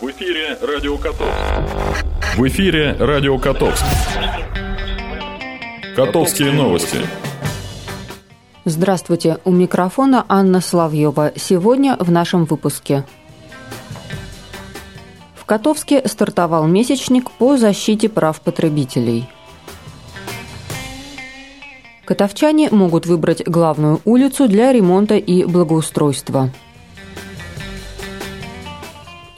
В 0.00 0.08
эфире 0.12 0.56
Радио 0.62 0.96
Котовск. 0.96 1.34
В 2.36 2.46
эфире 2.46 2.92
Радио 3.00 3.36
Котовск. 3.36 3.84
Котовские 5.96 6.52
новости. 6.52 6.98
Здравствуйте, 8.64 9.38
у 9.44 9.50
микрофона 9.50 10.24
Анна 10.28 10.60
Славьева. 10.60 11.32
Сегодня 11.34 11.96
в 11.98 12.12
нашем 12.12 12.44
выпуске. 12.44 13.04
В 15.34 15.44
Котовске 15.44 16.06
стартовал 16.06 16.68
месячник 16.68 17.32
по 17.32 17.56
защите 17.56 18.08
прав 18.08 18.40
потребителей. 18.40 19.28
Котовчане 22.04 22.68
могут 22.70 23.06
выбрать 23.06 23.44
главную 23.44 24.00
улицу 24.04 24.46
для 24.46 24.72
ремонта 24.72 25.16
и 25.16 25.42
благоустройства– 25.42 26.50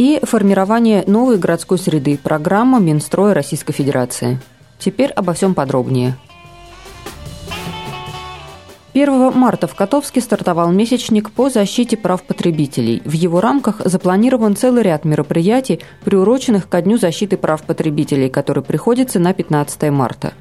и 0.00 0.18
формирование 0.22 1.04
новой 1.06 1.36
городской 1.36 1.78
среды. 1.78 2.16
Программа 2.16 2.80
Минстроя 2.80 3.34
Российской 3.34 3.74
Федерации. 3.74 4.40
Теперь 4.78 5.10
обо 5.10 5.34
всем 5.34 5.52
подробнее. 5.52 6.16
1 8.94 9.32
марта 9.34 9.66
в 9.66 9.74
Котовске 9.74 10.22
стартовал 10.22 10.72
месячник 10.72 11.30
по 11.30 11.50
защите 11.50 11.98
прав 11.98 12.22
потребителей. 12.22 13.02
В 13.04 13.12
его 13.12 13.42
рамках 13.42 13.82
запланирован 13.84 14.56
целый 14.56 14.84
ряд 14.84 15.04
мероприятий, 15.04 15.80
приуроченных 16.02 16.66
ко 16.66 16.80
Дню 16.80 16.96
защиты 16.96 17.36
прав 17.36 17.62
потребителей, 17.62 18.30
который 18.30 18.62
приходится 18.62 19.18
на 19.18 19.34
15 19.34 19.90
марта. 19.90 20.32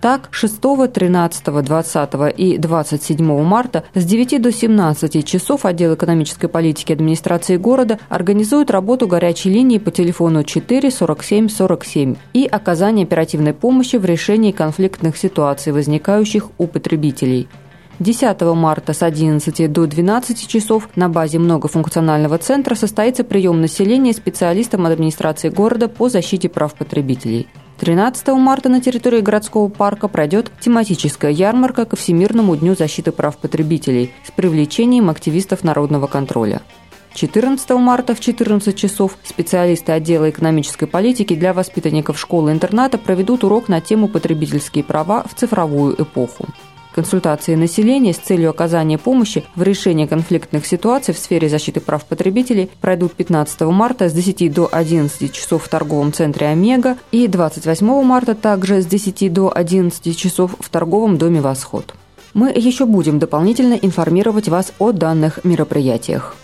Так, 0.00 0.28
6, 0.30 0.60
13, 0.92 1.44
20 1.44 2.10
и 2.36 2.56
27 2.56 3.42
марта 3.42 3.82
с 3.94 4.04
9 4.04 4.40
до 4.40 4.52
17 4.52 5.24
часов 5.26 5.64
отдел 5.64 5.94
экономической 5.94 6.46
политики 6.46 6.92
администрации 6.92 7.56
города 7.56 7.98
организует 8.08 8.70
работу 8.70 9.08
горячей 9.08 9.50
линии 9.50 9.78
по 9.78 9.90
телефону 9.90 10.44
4 10.44 10.90
47 10.92 11.48
47 11.48 12.14
и 12.32 12.46
оказание 12.46 13.04
оперативной 13.04 13.54
помощи 13.54 13.96
в 13.96 14.04
решении 14.04 14.52
конфликтных 14.52 15.16
ситуаций, 15.16 15.72
возникающих 15.72 16.50
у 16.58 16.68
потребителей. 16.68 17.48
10 17.98 18.40
марта 18.54 18.92
с 18.92 19.02
11 19.02 19.72
до 19.72 19.86
12 19.88 20.46
часов 20.46 20.88
на 20.94 21.08
базе 21.08 21.40
многофункционального 21.40 22.38
центра 22.38 22.76
состоится 22.76 23.24
прием 23.24 23.60
населения 23.60 24.12
специалистам 24.12 24.86
администрации 24.86 25.48
города 25.48 25.88
по 25.88 26.08
защите 26.08 26.48
прав 26.48 26.74
потребителей. 26.74 27.48
13 27.78 28.26
марта 28.28 28.68
на 28.68 28.80
территории 28.80 29.20
городского 29.20 29.68
парка 29.68 30.08
пройдет 30.08 30.50
тематическая 30.60 31.30
ярмарка 31.30 31.84
ко 31.84 31.94
Всемирному 31.94 32.56
дню 32.56 32.74
защиты 32.74 33.12
прав 33.12 33.38
потребителей 33.38 34.12
с 34.26 34.32
привлечением 34.32 35.08
активистов 35.10 35.62
народного 35.62 36.08
контроля. 36.08 36.60
14 37.14 37.70
марта 37.70 38.16
в 38.16 38.20
14 38.20 38.76
часов 38.76 39.16
специалисты 39.22 39.92
отдела 39.92 40.28
экономической 40.28 40.86
политики 40.86 41.34
для 41.34 41.52
воспитанников 41.52 42.18
школы-интерната 42.18 42.98
проведут 42.98 43.44
урок 43.44 43.68
на 43.68 43.80
тему 43.80 44.08
«Потребительские 44.08 44.82
права 44.82 45.24
в 45.28 45.34
цифровую 45.34 46.00
эпоху». 46.02 46.46
Консультации 46.98 47.54
населения 47.54 48.12
с 48.12 48.16
целью 48.16 48.50
оказания 48.50 48.98
помощи 48.98 49.44
в 49.54 49.62
решении 49.62 50.06
конфликтных 50.06 50.66
ситуаций 50.66 51.14
в 51.14 51.18
сфере 51.18 51.48
защиты 51.48 51.78
прав 51.78 52.04
потребителей 52.04 52.72
пройдут 52.80 53.12
15 53.12 53.60
марта 53.60 54.08
с 54.08 54.12
10 54.12 54.52
до 54.52 54.68
11 54.72 55.32
часов 55.32 55.62
в 55.62 55.68
торговом 55.68 56.12
центре 56.12 56.48
«Омега» 56.48 56.96
и 57.12 57.28
28 57.28 58.02
марта 58.02 58.34
также 58.34 58.82
с 58.82 58.86
10 58.86 59.32
до 59.32 59.56
11 59.56 60.18
часов 60.18 60.56
в 60.58 60.68
торговом 60.70 61.18
доме 61.18 61.40
«Восход». 61.40 61.94
Мы 62.34 62.50
еще 62.50 62.84
будем 62.84 63.20
дополнительно 63.20 63.74
информировать 63.74 64.48
вас 64.48 64.72
о 64.80 64.90
данных 64.90 65.44
мероприятиях. 65.44 66.34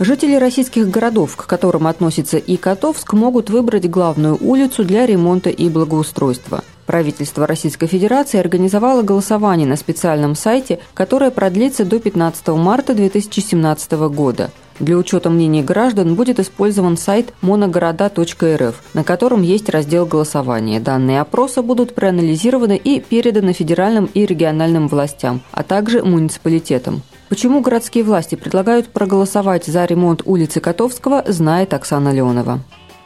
Жители 0.00 0.36
российских 0.36 0.88
городов, 0.88 1.34
к 1.34 1.46
которым 1.46 1.88
относится 1.88 2.36
и 2.38 2.56
Котовск, 2.56 3.14
могут 3.14 3.50
выбрать 3.50 3.90
главную 3.90 4.38
улицу 4.40 4.84
для 4.84 5.06
ремонта 5.06 5.50
и 5.50 5.68
благоустройства. 5.68 6.62
Правительство 6.86 7.48
Российской 7.48 7.88
Федерации 7.88 8.38
организовало 8.38 9.02
голосование 9.02 9.66
на 9.66 9.74
специальном 9.74 10.36
сайте, 10.36 10.78
которое 10.94 11.32
продлится 11.32 11.84
до 11.84 11.98
15 11.98 12.48
марта 12.48 12.94
2017 12.94 13.92
года. 14.08 14.52
Для 14.80 14.96
учета 14.96 15.28
мнений 15.28 15.62
граждан 15.62 16.14
будет 16.14 16.38
использован 16.38 16.96
сайт 16.96 17.32
моногорода.рф, 17.40 18.82
на 18.94 19.04
котором 19.04 19.42
есть 19.42 19.68
раздел 19.68 20.06
голосования. 20.06 20.78
Данные 20.78 21.20
опроса 21.20 21.62
будут 21.62 21.94
проанализированы 21.94 22.76
и 22.76 23.00
переданы 23.00 23.52
федеральным 23.52 24.08
и 24.14 24.24
региональным 24.24 24.88
властям, 24.88 25.40
а 25.52 25.62
также 25.62 26.02
муниципалитетам. 26.02 27.02
Почему 27.28 27.60
городские 27.60 28.04
власти 28.04 28.36
предлагают 28.36 28.88
проголосовать 28.88 29.66
за 29.66 29.84
ремонт 29.84 30.22
улицы 30.24 30.60
Котовского, 30.60 31.24
знает 31.26 31.74
Оксана 31.74 32.12
Леонова. 32.12 32.60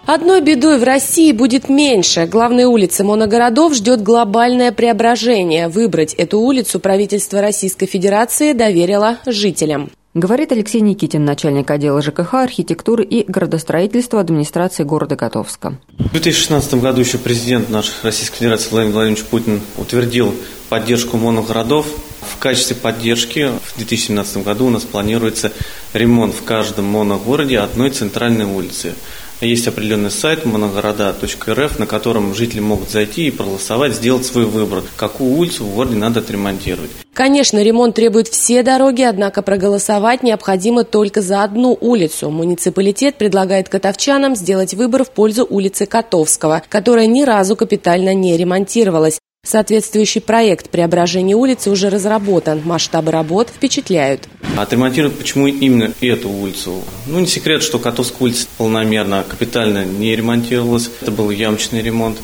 Одной 0.05 0.41
бедой 0.41 0.79
в 0.79 0.83
России 0.83 1.33
будет 1.33 1.69
меньше. 1.69 2.27
Главной 2.27 2.65
улицы 2.65 3.05
моногородов 3.05 3.75
ждет 3.75 4.03
глобальное 4.03 4.73
преображение. 4.73 5.69
Выбрать 5.69 6.13
эту 6.15 6.41
улицу 6.41 6.81
правительство 6.81 7.41
Российской 7.41 7.87
Федерации 7.87 8.53
доверило 8.53 9.19
жителям. 9.27 9.91
Говорит 10.15 10.53
Алексей 10.53 10.83
Никитин, 10.83 11.25
начальник 11.25 11.71
отдела 11.71 12.03
ЖКХ, 12.03 12.35
архитектуры 12.35 13.03
и 13.03 13.25
градостроительства 13.27 14.21
администрации 14.21 14.83
города 14.83 15.17
Котовска. 15.17 15.79
В 15.97 16.11
2016 16.11 16.75
году 16.75 17.01
еще 17.01 17.17
президент 17.17 17.71
нашей 17.71 17.95
Российской 18.03 18.41
Федерации 18.41 18.69
Владимир 18.69 18.95
Владимирович 18.95 19.25
Путин 19.25 19.61
утвердил 19.79 20.35
поддержку 20.69 21.17
моногородов 21.17 21.87
в 22.21 22.39
качестве 22.39 22.77
поддержки 22.77 23.51
в 23.65 23.77
2017 23.77 24.45
году 24.45 24.67
у 24.67 24.71
нас 24.71 24.83
планируется 24.83 25.51
ремонт 25.93 26.35
в 26.35 26.45
каждом 26.45 26.85
моногороде 26.87 27.59
одной 27.59 27.91
центральной 27.91 28.45
улицы. 28.45 28.95
Есть 29.43 29.67
определенный 29.67 30.13
сайт 30.13 30.45
моногорода.рф, 30.45 31.79
на 31.81 31.87
котором 31.87 32.33
жители 32.33 32.61
могут 32.61 32.91
зайти 32.91 33.27
и 33.27 33.31
проголосовать, 33.33 33.95
сделать 33.95 34.25
свой 34.25 34.45
выбор, 34.45 34.85
какую 34.97 35.33
улицу 35.33 35.65
в 35.65 35.75
городе 35.75 35.97
надо 35.97 36.21
отремонтировать. 36.21 36.91
Конечно, 37.13 37.61
ремонт 37.61 37.97
требует 37.97 38.29
все 38.29 38.63
дороги, 38.63 39.03
однако 39.03 39.43
проголосовать 39.43 40.23
необходимо 40.23 40.85
только 40.85 41.23
за 41.23 41.43
одну 41.43 41.77
улицу. 41.81 42.31
Муниципалитет 42.31 43.17
предлагает 43.17 43.69
котовчанам 43.69 44.37
сделать 44.37 44.75
выбор 44.75 45.03
в 45.05 45.11
пользу 45.11 45.45
улицы 45.49 45.87
Котовского, 45.87 46.63
которая 46.69 47.07
ни 47.09 47.25
разу 47.25 47.57
капитально 47.57 48.15
не 48.15 48.37
ремонтировалась. 48.37 49.19
Соответствующий 49.45 50.21
проект 50.21 50.71
преображения 50.71 51.35
улицы 51.35 51.71
уже 51.71 51.91
разработан. 51.91 52.63
Масштабы 52.65 53.11
работ 53.11 53.49
впечатляют. 53.49 54.29
Отремонтировать 54.57 55.19
почему 55.19 55.49
именно 55.49 55.93
эту 56.01 56.31
улицу? 56.31 56.85
Ну, 57.07 57.19
не 57.19 57.27
секрет, 57.27 57.65
что 57.65 57.81
Котовская 57.81 58.19
улица 58.21 58.47
полномерно, 58.57 59.25
капитально 59.29 59.85
не 59.85 60.15
ремонтировалась. 60.15 60.91
Это 61.01 61.11
был 61.11 61.31
ямочный 61.31 61.83
ремонт. 61.83 62.19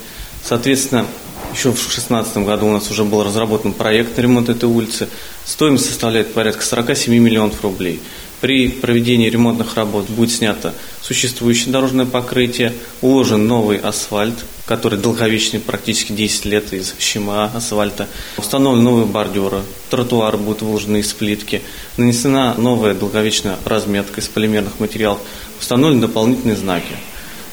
Соответственно, 0.44 1.06
еще 1.52 1.70
в 1.70 1.74
2016 1.74 2.36
году 2.38 2.68
у 2.68 2.70
нас 2.70 2.88
уже 2.88 3.02
был 3.02 3.24
разработан 3.24 3.72
проект 3.72 4.16
на 4.16 4.20
ремонт 4.20 4.48
этой 4.48 4.68
улицы. 4.68 5.08
Стоимость 5.44 5.86
составляет 5.86 6.32
порядка 6.32 6.64
47 6.64 7.12
миллионов 7.12 7.64
рублей. 7.64 8.00
При 8.40 8.68
проведении 8.68 9.28
ремонтных 9.28 9.74
работ 9.74 10.08
будет 10.08 10.30
снято 10.30 10.72
существующее 11.02 11.72
дорожное 11.72 12.06
покрытие, 12.06 12.74
уложен 13.02 13.48
новый 13.48 13.78
асфальт, 13.78 14.36
который 14.68 14.98
долговечный, 14.98 15.60
практически 15.60 16.12
10 16.12 16.44
лет 16.44 16.72
из 16.74 16.94
щема 16.98 17.46
асфальта. 17.46 18.06
Установлены 18.36 18.84
новые 18.84 19.06
бордюры, 19.06 19.62
тротуары 19.88 20.36
будут 20.36 20.60
выложены 20.60 20.98
из 20.98 21.10
плитки, 21.14 21.62
нанесена 21.96 22.54
новая 22.58 22.94
долговечная 22.94 23.56
разметка 23.64 24.20
из 24.20 24.28
полимерных 24.28 24.78
материалов, 24.78 25.20
установлены 25.58 26.02
дополнительные 26.02 26.56
знаки. 26.56 26.94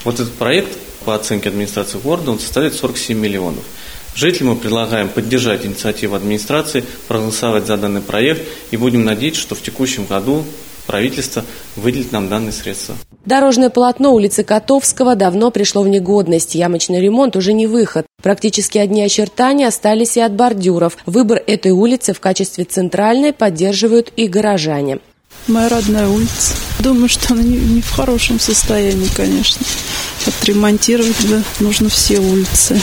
Вот 0.03 0.15
этот 0.15 0.33
проект 0.33 0.77
по 1.05 1.15
оценке 1.15 1.47
администрации 1.47 1.99
города, 1.99 2.31
он 2.31 2.39
составляет 2.39 2.75
47 2.75 3.17
миллионов. 3.17 3.63
Жителям 4.13 4.49
мы 4.49 4.55
предлагаем 4.57 5.07
поддержать 5.07 5.65
инициативу 5.65 6.15
администрации, 6.15 6.83
проголосовать 7.07 7.65
за 7.65 7.77
данный 7.77 8.01
проект 8.01 8.45
и 8.71 8.77
будем 8.77 9.05
надеяться, 9.05 9.41
что 9.41 9.55
в 9.55 9.61
текущем 9.61 10.05
году 10.05 10.43
правительство 10.85 11.45
выделит 11.77 12.11
нам 12.11 12.27
данные 12.27 12.51
средства. 12.51 12.95
Дорожное 13.25 13.71
полотно 13.71 14.13
улицы 14.13 14.43
Котовского 14.43 15.15
давно 15.15 15.49
пришло 15.49 15.81
в 15.81 15.87
негодность. 15.87 16.53
Ямочный 16.53 17.01
ремонт 17.01 17.35
уже 17.35 17.53
не 17.53 17.65
выход. 17.65 18.05
Практически 18.21 18.77
одни 18.77 19.01
очертания 19.01 19.67
остались 19.67 20.15
и 20.17 20.21
от 20.21 20.33
бордюров. 20.33 20.97
Выбор 21.07 21.41
этой 21.47 21.71
улицы 21.71 22.13
в 22.13 22.19
качестве 22.19 22.65
центральной 22.65 23.33
поддерживают 23.33 24.13
и 24.15 24.27
горожане. 24.27 24.99
Моя 25.47 25.69
родная 25.69 26.07
улица. 26.07 26.53
Думаю, 26.79 27.09
что 27.09 27.33
она 27.33 27.41
не, 27.41 27.57
не 27.57 27.81
в 27.81 27.89
хорошем 27.91 28.39
состоянии, 28.39 29.09
конечно. 29.15 29.65
Отремонтировать 30.25 31.29
да, 31.29 31.41
нужно 31.59 31.89
все 31.89 32.19
улицы. 32.19 32.79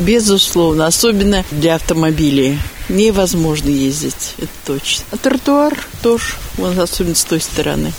Безусловно, 0.00 0.86
особенно 0.86 1.44
для 1.52 1.76
автомобилей 1.76 2.58
невозможно 2.88 3.68
ездить, 3.68 4.34
это 4.38 4.48
точно. 4.64 5.04
А 5.12 5.16
тротуар 5.16 5.76
тоже, 6.02 6.34
вон 6.56 6.78
особенно 6.78 7.14
с 7.14 7.24
той 7.24 7.40
стороны. 7.40 7.92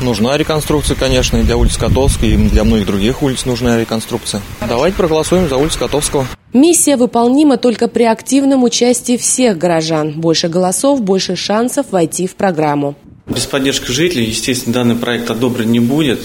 Нужна 0.00 0.36
реконструкция, 0.36 0.96
конечно, 0.96 1.36
и 1.36 1.42
для 1.42 1.56
улицы 1.56 1.78
Котовской, 1.78 2.30
и 2.30 2.36
для 2.36 2.64
многих 2.64 2.86
других 2.86 3.22
улиц 3.22 3.44
нужна 3.44 3.78
реконструкция. 3.78 4.42
Давайте 4.68 4.96
проголосуем 4.96 5.48
за 5.48 5.56
улицу 5.56 5.78
Котовского. 5.78 6.26
Миссия 6.52 6.96
выполнима 6.96 7.56
только 7.56 7.88
при 7.88 8.04
активном 8.04 8.64
участии 8.64 9.16
всех 9.16 9.58
горожан. 9.58 10.12
Больше 10.12 10.48
голосов, 10.48 11.00
больше 11.00 11.36
шансов 11.36 11.86
войти 11.90 12.26
в 12.26 12.34
программу. 12.34 12.96
Без 13.26 13.46
поддержки 13.46 13.90
жителей, 13.90 14.26
естественно, 14.26 14.74
данный 14.74 14.96
проект 14.96 15.30
одобрен 15.30 15.70
не 15.70 15.80
будет. 15.80 16.20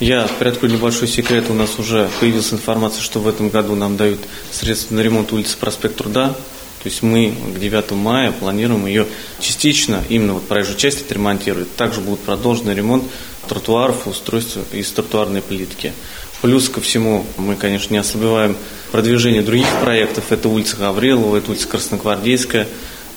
Я 0.00 0.28
приоткрою 0.38 0.74
небольшой 0.74 1.08
секрет. 1.08 1.44
У 1.48 1.54
нас 1.54 1.78
уже 1.78 2.08
появилась 2.20 2.52
информация, 2.52 3.02
что 3.02 3.20
в 3.20 3.28
этом 3.28 3.48
году 3.48 3.74
нам 3.74 3.96
дают 3.96 4.18
средства 4.50 4.96
на 4.96 5.00
ремонт 5.00 5.32
улицы 5.32 5.56
Проспект 5.56 5.96
Труда. 5.96 6.34
То 6.82 6.88
есть 6.88 7.02
мы 7.02 7.32
к 7.54 7.60
9 7.60 7.92
мая 7.92 8.32
планируем 8.32 8.86
ее 8.86 9.06
частично, 9.38 10.02
именно 10.08 10.34
вот 10.34 10.48
проезжую 10.48 10.76
часть 10.76 11.02
отремонтировать. 11.02 11.74
Также 11.76 12.00
будет 12.00 12.18
продолжен 12.20 12.70
ремонт 12.72 13.04
тротуаров, 13.48 14.08
устройства 14.08 14.62
из 14.72 14.90
тротуарной 14.90 15.42
плитки. 15.42 15.92
Плюс 16.40 16.68
ко 16.68 16.80
всему 16.80 17.24
мы, 17.36 17.54
конечно, 17.54 17.92
не 17.92 18.00
ослабеваем 18.00 18.56
продвижение 18.90 19.42
других 19.42 19.68
проектов. 19.80 20.32
Это 20.32 20.48
улица 20.48 20.76
Гаврилова, 20.76 21.36
это 21.36 21.52
улица 21.52 21.68
Красногвардейская. 21.68 22.66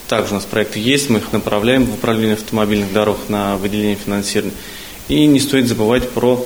Также 0.07 0.33
у 0.33 0.35
нас 0.35 0.45
проекты 0.45 0.79
есть, 0.79 1.09
мы 1.09 1.17
их 1.17 1.33
направляем 1.33 1.85
в 1.85 1.93
управление 1.95 2.35
автомобильных 2.35 2.93
дорог 2.93 3.17
на 3.29 3.57
выделение 3.57 3.95
финансирования. 3.95 4.53
И 5.07 5.25
не 5.25 5.39
стоит 5.39 5.67
забывать 5.67 6.07
про 6.11 6.45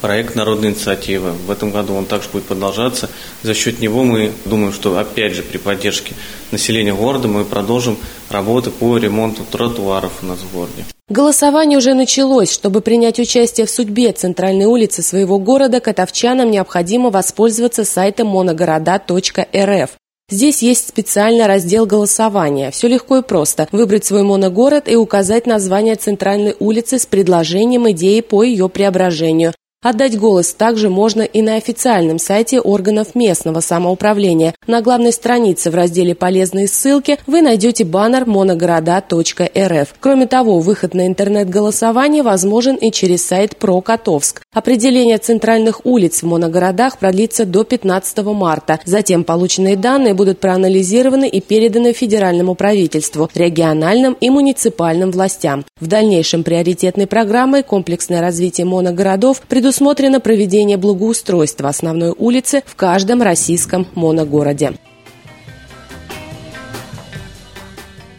проект 0.00 0.34
народной 0.34 0.70
инициативы. 0.70 1.32
В 1.32 1.50
этом 1.50 1.70
году 1.70 1.94
он 1.94 2.06
также 2.06 2.28
будет 2.28 2.44
продолжаться. 2.44 3.08
За 3.42 3.54
счет 3.54 3.80
него 3.80 4.04
мы 4.04 4.32
думаем, 4.44 4.72
что 4.72 4.98
опять 4.98 5.34
же 5.34 5.42
при 5.42 5.58
поддержке 5.58 6.14
населения 6.50 6.94
города 6.94 7.28
мы 7.28 7.44
продолжим 7.44 7.98
работы 8.30 8.70
по 8.70 8.96
ремонту 8.98 9.44
тротуаров 9.50 10.12
у 10.22 10.26
нас 10.26 10.38
в 10.38 10.54
городе. 10.54 10.84
Голосование 11.08 11.78
уже 11.78 11.94
началось. 11.94 12.52
Чтобы 12.52 12.80
принять 12.80 13.20
участие 13.20 13.66
в 13.66 13.70
судьбе 13.70 14.12
центральной 14.12 14.66
улицы 14.66 15.02
своего 15.02 15.38
города, 15.38 15.80
катовчанам 15.80 16.50
необходимо 16.50 17.10
воспользоваться 17.10 17.84
сайтом 17.84 18.28
моногорода.рф. 18.28 19.90
Здесь 20.28 20.60
есть 20.60 20.88
специальный 20.88 21.46
раздел 21.46 21.86
голосования. 21.86 22.72
Все 22.72 22.88
легко 22.88 23.18
и 23.18 23.22
просто. 23.22 23.68
Выбрать 23.70 24.04
свой 24.04 24.24
моногород 24.24 24.88
и 24.88 24.96
указать 24.96 25.46
название 25.46 25.94
центральной 25.94 26.56
улицы 26.58 26.98
с 26.98 27.06
предложением 27.06 27.88
идеи 27.92 28.20
по 28.22 28.42
ее 28.42 28.68
преображению. 28.68 29.52
Отдать 29.88 30.18
голос 30.18 30.52
также 30.52 30.90
можно 30.90 31.22
и 31.22 31.42
на 31.42 31.54
официальном 31.54 32.18
сайте 32.18 32.60
органов 32.60 33.14
местного 33.14 33.60
самоуправления. 33.60 34.52
На 34.66 34.82
главной 34.82 35.12
странице 35.12 35.70
в 35.70 35.76
разделе 35.76 36.12
«Полезные 36.16 36.66
ссылки» 36.66 37.20
вы 37.28 37.40
найдете 37.40 37.84
баннер 37.84 38.26
моногорода.рф. 38.26 39.94
Кроме 40.00 40.26
того, 40.26 40.58
выход 40.58 40.92
на 40.94 41.06
интернет-голосование 41.06 42.24
возможен 42.24 42.74
и 42.74 42.90
через 42.90 43.24
сайт 43.24 43.58
«Про-Котовск». 43.58 44.42
Определение 44.52 45.18
центральных 45.18 45.86
улиц 45.86 46.24
в 46.24 46.26
моногородах 46.26 46.98
продлится 46.98 47.44
до 47.44 47.62
15 47.62 48.24
марта. 48.24 48.80
Затем 48.84 49.22
полученные 49.22 49.76
данные 49.76 50.14
будут 50.14 50.40
проанализированы 50.40 51.28
и 51.28 51.40
переданы 51.40 51.92
федеральному 51.92 52.56
правительству, 52.56 53.30
региональным 53.36 54.16
и 54.20 54.30
муниципальным 54.30 55.12
властям. 55.12 55.64
В 55.80 55.86
дальнейшем 55.86 56.42
приоритетной 56.42 57.06
программой 57.06 57.62
комплексное 57.62 58.20
развитие 58.20 58.64
моногородов 58.64 59.42
предусмотрено 59.42 59.75
предусмотрено 59.76 60.20
проведение 60.20 60.78
благоустройства 60.78 61.68
основной 61.68 62.14
улицы 62.16 62.62
в 62.64 62.76
каждом 62.76 63.20
российском 63.20 63.86
моногороде. 63.94 64.72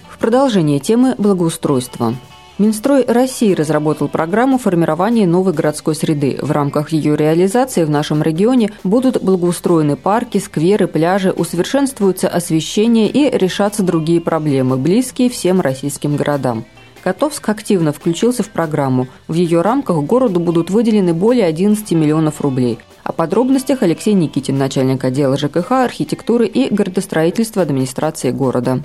В 0.07 0.19
продолжение 0.19 0.79
темы 0.79 1.15
благоустройства. 1.17 2.13
Минстрой 2.59 3.05
России 3.07 3.55
разработал 3.55 4.07
программу 4.07 4.59
формирования 4.59 5.25
новой 5.25 5.53
городской 5.53 5.95
среды. 5.95 6.37
В 6.39 6.51
рамках 6.51 6.91
ее 6.91 7.15
реализации 7.17 7.83
в 7.85 7.89
нашем 7.89 8.21
регионе 8.21 8.69
будут 8.83 9.23
благоустроены 9.23 9.95
парки, 9.95 10.37
скверы, 10.37 10.87
пляжи, 10.87 11.31
усовершенствуется 11.31 12.27
освещение 12.27 13.09
и 13.09 13.35
решатся 13.35 13.81
другие 13.81 14.21
проблемы, 14.21 14.77
близкие 14.77 15.31
всем 15.31 15.59
российским 15.61 16.17
городам. 16.17 16.65
Котовск 17.07 17.47
активно 17.47 17.93
включился 17.93 18.43
в 18.43 18.49
программу. 18.49 19.07
В 19.29 19.33
ее 19.33 19.61
рамках 19.61 19.95
городу 20.03 20.41
будут 20.41 20.69
выделены 20.69 21.13
более 21.13 21.45
11 21.45 21.89
миллионов 21.91 22.41
рублей. 22.41 22.79
О 23.05 23.13
подробностях 23.13 23.81
Алексей 23.81 24.13
Никитин, 24.13 24.57
начальник 24.57 25.05
отдела 25.05 25.37
ЖКХ, 25.37 25.71
архитектуры 25.71 26.47
и 26.47 26.67
городостроительства 26.69 27.61
администрации 27.61 28.31
города. 28.31 28.83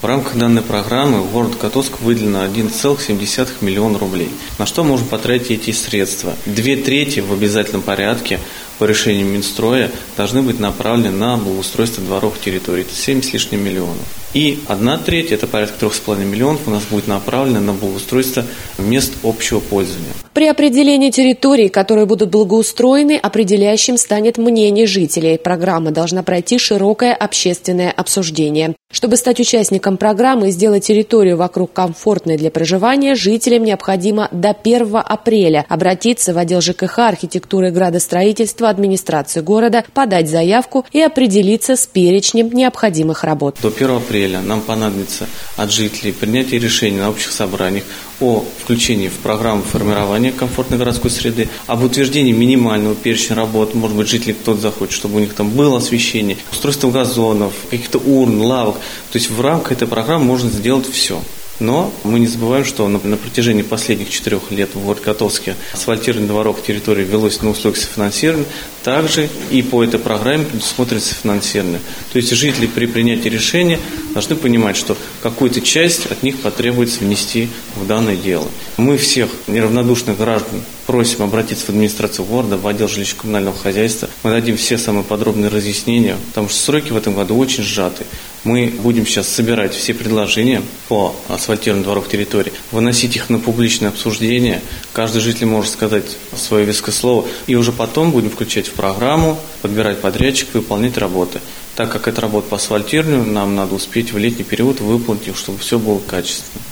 В 0.00 0.04
рамках 0.04 0.36
данной 0.36 0.62
программы 0.62 1.22
в 1.22 1.32
город 1.32 1.56
Котовск 1.60 2.00
выделено 2.00 2.44
1,7 2.44 3.48
миллиона 3.60 3.98
рублей. 3.98 4.30
На 4.60 4.66
что 4.66 4.84
можно 4.84 5.06
потратить 5.08 5.50
эти 5.50 5.72
средства? 5.72 6.34
Две 6.46 6.76
трети 6.76 7.18
в 7.18 7.32
обязательном 7.32 7.82
порядке 7.82 8.38
по 8.78 8.84
решению 8.84 9.26
Минстроя 9.26 9.90
должны 10.16 10.42
быть 10.42 10.60
направлены 10.60 11.10
на 11.10 11.36
благоустройство 11.38 12.04
дворовых 12.04 12.38
территорий. 12.38 12.82
Это 12.82 12.94
7 12.94 13.20
с 13.20 13.32
лишним 13.32 13.64
миллионов. 13.64 14.23
И 14.34 14.58
одна 14.66 14.98
треть, 14.98 15.30
это 15.30 15.46
порядка 15.46 15.86
3,5 15.86 16.24
миллионов, 16.24 16.66
у 16.66 16.70
нас 16.70 16.82
будет 16.90 17.06
направлена 17.06 17.60
на 17.60 17.72
благоустройство 17.72 18.44
мест 18.78 19.12
общего 19.22 19.60
пользования. 19.60 20.12
При 20.32 20.48
определении 20.48 21.10
территорий, 21.10 21.68
которые 21.68 22.06
будут 22.06 22.30
благоустроены, 22.30 23.16
определяющим 23.16 23.96
станет 23.96 24.36
мнение 24.36 24.84
жителей. 24.84 25.38
Программа 25.38 25.92
должна 25.92 26.24
пройти 26.24 26.58
широкое 26.58 27.14
общественное 27.14 27.92
обсуждение. 27.92 28.74
Чтобы 28.92 29.16
стать 29.16 29.38
участником 29.38 29.96
программы 29.96 30.48
и 30.48 30.50
сделать 30.50 30.86
территорию 30.86 31.36
вокруг 31.36 31.72
комфортной 31.72 32.36
для 32.36 32.50
проживания, 32.50 33.14
жителям 33.14 33.64
необходимо 33.64 34.28
до 34.32 34.50
1 34.50 34.96
апреля 35.04 35.64
обратиться 35.68 36.34
в 36.34 36.38
отдел 36.38 36.60
ЖКХ, 36.60 36.98
архитектуры 36.98 37.68
и 37.68 37.70
градостроительства 37.72 38.68
администрации 38.68 39.40
города, 39.40 39.84
подать 39.94 40.28
заявку 40.28 40.84
и 40.92 41.00
определиться 41.00 41.76
с 41.76 41.86
перечнем 41.86 42.50
необходимых 42.50 43.22
работ. 43.22 43.58
До 43.62 43.68
1 43.68 43.90
апреля 43.90 44.23
нам 44.32 44.60
понадобится 44.60 45.28
от 45.56 45.70
жителей 45.70 46.12
принятие 46.12 46.60
решений 46.60 46.98
на 46.98 47.10
общих 47.10 47.32
собраниях 47.32 47.84
о 48.20 48.44
включении 48.62 49.08
в 49.08 49.18
программу 49.18 49.62
формирования 49.62 50.32
комфортной 50.32 50.78
городской 50.78 51.10
среды, 51.10 51.48
об 51.66 51.82
утверждении 51.82 52.32
минимального 52.32 52.94
перечня 52.94 53.36
работ, 53.36 53.74
может 53.74 53.96
быть, 53.96 54.08
жители 54.08 54.32
кто-то 54.32 54.60
захочет, 54.60 54.94
чтобы 54.94 55.16
у 55.16 55.20
них 55.20 55.34
там 55.34 55.50
было 55.50 55.78
освещение, 55.78 56.36
устройство 56.52 56.90
газонов, 56.90 57.52
каких-то 57.70 57.98
урн, 57.98 58.40
лавок. 58.40 58.76
То 59.12 59.18
есть 59.18 59.30
в 59.30 59.40
рамках 59.40 59.72
этой 59.72 59.88
программы 59.88 60.24
можно 60.24 60.50
сделать 60.50 60.88
все. 60.88 61.20
Но 61.60 61.92
мы 62.02 62.18
не 62.18 62.26
забываем, 62.26 62.64
что 62.64 62.88
на, 62.88 62.98
на 62.98 63.16
протяжении 63.16 63.62
последних 63.62 64.10
четырех 64.10 64.50
лет 64.50 64.70
в 64.74 64.84
городе 64.84 65.04
Котовске 65.04 65.54
асфальтирование 65.72 66.28
дворов 66.28 66.62
территории 66.66 67.04
велось 67.04 67.42
на 67.42 67.50
условиях 67.50 67.80
софинансирования. 67.80 68.46
Также 68.84 69.30
и 69.50 69.62
по 69.62 69.82
этой 69.82 69.98
программе 69.98 70.44
предусмотрится 70.44 71.14
финансирование. 71.14 71.80
То 72.12 72.18
есть 72.18 72.30
жители 72.32 72.66
при 72.66 72.84
принятии 72.84 73.30
решения 73.30 73.80
должны 74.12 74.36
понимать, 74.36 74.76
что 74.76 74.94
какую-то 75.22 75.62
часть 75.62 76.06
от 76.06 76.22
них 76.22 76.38
потребуется 76.40 77.00
внести 77.00 77.48
в 77.76 77.86
данное 77.86 78.16
дело. 78.16 78.46
Мы 78.76 78.98
всех 78.98 79.30
неравнодушных 79.46 80.18
граждан 80.18 80.60
просим 80.86 81.22
обратиться 81.22 81.66
в 81.66 81.68
администрацию 81.70 82.26
города, 82.26 82.58
в 82.58 82.66
отдел 82.66 82.86
жилищно-коммунального 82.86 83.56
хозяйства. 83.56 84.08
Мы 84.22 84.30
дадим 84.30 84.58
все 84.58 84.76
самые 84.76 85.04
подробные 85.04 85.48
разъяснения, 85.48 86.16
потому 86.28 86.50
что 86.50 86.58
сроки 86.58 86.92
в 86.92 86.96
этом 86.96 87.14
году 87.14 87.38
очень 87.38 87.62
сжаты. 87.62 88.04
Мы 88.44 88.66
будем 88.66 89.06
сейчас 89.06 89.28
собирать 89.28 89.72
все 89.74 89.94
предложения 89.94 90.60
по 90.88 91.16
асфальтированию 91.28 91.84
дворов 91.84 92.08
территории, 92.08 92.52
выносить 92.72 93.16
их 93.16 93.30
на 93.30 93.38
публичное 93.38 93.88
обсуждение. 93.88 94.60
Каждый 94.92 95.22
житель 95.22 95.46
может 95.46 95.72
сказать 95.72 96.18
свое 96.36 96.66
веское 96.66 96.92
слово. 96.92 97.26
И 97.46 97.54
уже 97.54 97.72
потом 97.72 98.10
будем 98.10 98.28
включать 98.28 98.68
программу, 98.74 99.38
подбирать 99.62 100.00
подрядчика 100.00 100.58
и 100.58 100.60
выполнять 100.60 100.98
работы. 100.98 101.40
Так 101.76 101.90
как 101.90 102.06
это 102.06 102.20
работа 102.20 102.48
по 102.48 102.56
асфальтированию, 102.56 103.24
нам 103.24 103.54
надо 103.56 103.74
успеть 103.74 104.12
в 104.12 104.18
летний 104.18 104.44
период 104.44 104.80
выполнить, 104.80 105.36
чтобы 105.36 105.58
все 105.58 105.78
было 105.78 105.98
качественно. 105.98 106.62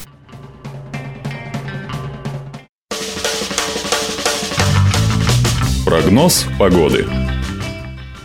Прогноз 5.85 6.47
погоды. 6.59 7.07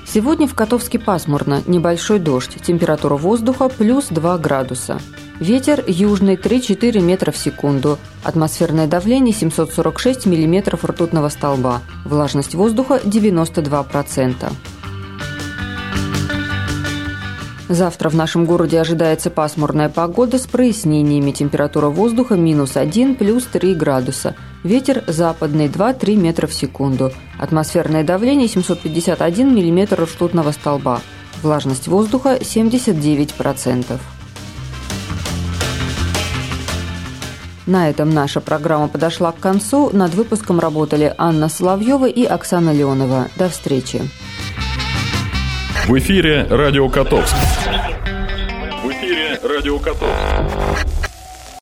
Сегодня 0.05 0.47
в 0.47 0.55
Котовске 0.55 0.99
пасмурно, 0.99 1.63
небольшой 1.67 2.19
дождь, 2.19 2.55
температура 2.65 3.15
воздуха 3.15 3.67
плюс 3.69 4.07
2 4.09 4.37
градуса. 4.37 5.01
Ветер 5.39 5.83
южный 5.85 6.35
3-4 6.35 6.99
метра 6.99 7.31
в 7.31 7.37
секунду, 7.37 7.99
атмосферное 8.23 8.87
давление 8.87 9.35
746 9.35 10.25
миллиметров 10.25 10.83
ртутного 10.83 11.29
столба, 11.29 11.81
влажность 12.05 12.55
воздуха 12.55 12.99
92%. 13.03 14.51
Завтра 17.69 18.09
в 18.09 18.15
нашем 18.15 18.45
городе 18.45 18.79
ожидается 18.79 19.29
пасмурная 19.29 19.89
погода 19.89 20.39
с 20.39 20.47
прояснениями. 20.47 21.31
Температура 21.31 21.87
воздуха 21.87 22.35
минус 22.35 22.77
1, 22.77 23.15
плюс 23.15 23.43
3 23.43 23.75
градуса. 23.75 24.35
Ветер 24.63 25.03
западный 25.05 25.67
2-3 25.67 26.15
метра 26.15 26.47
в 26.47 26.53
секунду. 26.53 27.11
Атмосферное 27.37 28.03
давление 28.03 28.47
751 28.47 29.53
миллиметр 29.53 30.01
ртутного 30.01 30.51
столба. 30.51 31.01
Влажность 31.43 31.87
воздуха 31.87 32.37
79%. 32.39 33.99
На 37.67 37.89
этом 37.89 38.09
наша 38.09 38.39
программа 38.39 38.87
подошла 38.87 39.33
к 39.33 39.39
концу. 39.39 39.89
Над 39.91 40.13
выпуском 40.13 40.59
работали 40.59 41.13
Анна 41.17 41.49
Соловьева 41.49 42.07
и 42.07 42.23
Оксана 42.23 42.73
Леонова. 42.73 43.27
До 43.35 43.49
встречи. 43.49 44.01
В 45.85 45.97
эфире 45.99 46.47
Радио 46.49 46.87
Котовск. 46.87 47.35
В 48.83 48.89
эфире 48.89 49.39
Радио 49.43 49.79
Котовск. 49.79 50.96